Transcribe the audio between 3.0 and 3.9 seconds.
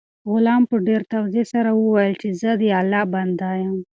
بنده یم.